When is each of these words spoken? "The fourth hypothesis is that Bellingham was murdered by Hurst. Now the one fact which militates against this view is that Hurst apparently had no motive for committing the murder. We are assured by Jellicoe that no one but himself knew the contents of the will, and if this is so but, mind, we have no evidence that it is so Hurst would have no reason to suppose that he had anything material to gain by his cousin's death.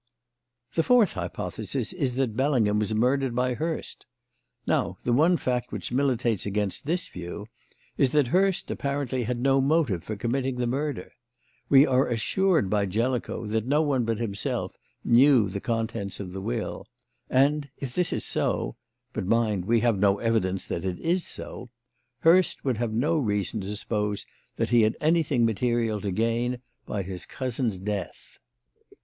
"The 0.73 0.81
fourth 0.81 1.13
hypothesis 1.13 1.93
is 1.93 2.15
that 2.15 2.35
Bellingham 2.35 2.79
was 2.79 2.91
murdered 2.91 3.35
by 3.35 3.53
Hurst. 3.53 4.07
Now 4.65 4.97
the 5.03 5.13
one 5.13 5.37
fact 5.37 5.71
which 5.71 5.91
militates 5.91 6.43
against 6.43 6.87
this 6.87 7.07
view 7.07 7.45
is 7.99 8.11
that 8.13 8.29
Hurst 8.29 8.71
apparently 8.71 9.25
had 9.25 9.39
no 9.39 9.61
motive 9.61 10.03
for 10.03 10.15
committing 10.15 10.55
the 10.55 10.65
murder. 10.65 11.11
We 11.69 11.85
are 11.85 12.07
assured 12.07 12.67
by 12.67 12.87
Jellicoe 12.87 13.45
that 13.45 13.67
no 13.67 13.83
one 13.83 14.03
but 14.03 14.17
himself 14.17 14.75
knew 15.03 15.47
the 15.47 15.61
contents 15.61 16.19
of 16.19 16.33
the 16.33 16.41
will, 16.41 16.87
and 17.29 17.69
if 17.77 17.93
this 17.93 18.11
is 18.11 18.25
so 18.25 18.77
but, 19.13 19.27
mind, 19.27 19.65
we 19.65 19.81
have 19.81 19.99
no 19.99 20.17
evidence 20.17 20.65
that 20.65 20.83
it 20.83 20.99
is 20.99 21.27
so 21.27 21.69
Hurst 22.21 22.65
would 22.65 22.77
have 22.77 22.91
no 22.91 23.19
reason 23.19 23.61
to 23.61 23.77
suppose 23.77 24.25
that 24.55 24.71
he 24.71 24.81
had 24.81 24.97
anything 24.99 25.45
material 25.45 26.01
to 26.01 26.09
gain 26.09 26.57
by 26.87 27.03
his 27.03 27.27
cousin's 27.27 27.79
death. 27.79 28.39